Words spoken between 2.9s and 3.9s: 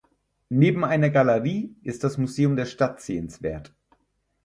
sehenswert.